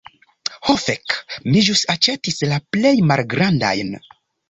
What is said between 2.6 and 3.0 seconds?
plej